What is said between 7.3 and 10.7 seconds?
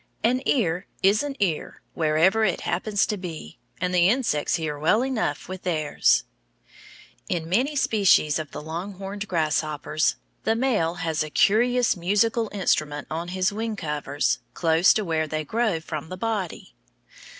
many species of the longhorned grasshoppers, the